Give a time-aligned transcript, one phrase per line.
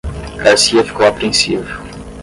[0.43, 1.79] Garcia ficou apreensivo.